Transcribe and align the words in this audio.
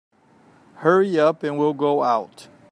Hurry 0.77 1.19
up 1.19 1.43
and 1.43 1.59
we'll 1.59 1.75
go 1.75 2.01
out. 2.01 2.47